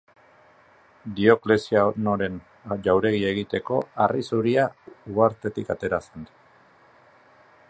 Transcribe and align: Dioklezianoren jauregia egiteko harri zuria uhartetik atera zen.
Dioklezianoren 1.19 2.39
jauregia 2.89 3.29
egiteko 3.35 3.79
harri 4.07 4.27
zuria 4.31 4.67
uhartetik 5.15 5.75
atera 5.77 6.05
zen. 6.11 6.31